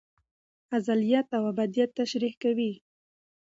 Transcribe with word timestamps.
ازليت 0.77 1.27
او 1.37 1.43
ابديت 1.51 1.91
تشريح 1.99 2.33
کوي 2.43 2.71